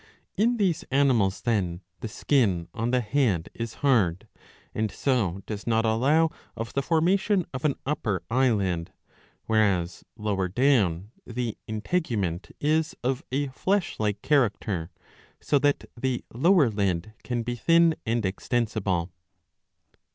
In 0.35 0.57
these 0.57 0.83
animals, 0.89 1.41
then, 1.41 1.81
the 1.99 2.07
skin 2.07 2.67
on 2.73 2.89
the 2.89 3.01
head 3.01 3.49
is 3.53 3.75
hard, 3.85 4.27
and 4.73 4.89
so 4.89 5.43
does 5.45 5.67
not 5.67 5.85
allow 5.85 6.31
of 6.57 6.73
the 6.73 6.81
formation 6.81 7.45
of 7.53 7.65
an 7.65 7.75
upper 7.85 8.23
eyelid,^ 8.31 8.87
whereas 9.45 10.03
lower 10.17 10.47
down 10.47 11.11
the 11.27 11.55
integument 11.67 12.49
is 12.59 12.95
of 13.03 13.23
a 13.31 13.49
flesh 13.49 13.99
like 13.99 14.23
character, 14.23 14.89
so 15.39 15.59
that 15.59 15.85
the 15.95 16.25
lower 16.33 16.67
lid 16.71 17.13
can 17.21 17.43
be 17.43 17.53
thin 17.53 17.93
and 18.03 18.25
extensible. 18.25 19.11